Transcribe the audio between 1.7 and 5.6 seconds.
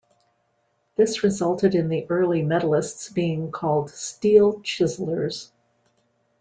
in the early medalists being called steel-chiselers.